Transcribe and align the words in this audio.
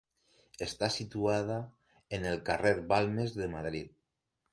Està 0.65 0.87
situada 0.93 1.57
en 2.19 2.25
el 2.31 2.39
carrer 2.47 2.73
Balmes 2.93 3.37
de 3.41 3.51
Madrid. 3.53 3.93